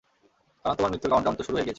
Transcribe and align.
কারণ 0.63 0.75
তোমার 0.77 0.91
মৃত্যুর 0.91 1.11
কাউন্ট-ডাউন 1.11 1.35
তো 1.39 1.43
শুরু 1.45 1.55
হয়ে 1.55 1.63
গিয়েছে! 1.63 1.69